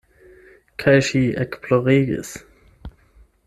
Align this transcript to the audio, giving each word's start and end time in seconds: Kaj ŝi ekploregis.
Kaj 0.83 0.95
ŝi 1.09 1.21
ekploregis. 1.45 2.35